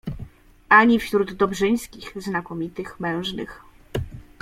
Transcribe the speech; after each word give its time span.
Ani 0.69 0.99
wśród 0.99 1.33
Dobrzyńskich, 1.33 2.13
znakomitych 2.17 2.99
mężnych 2.99 3.61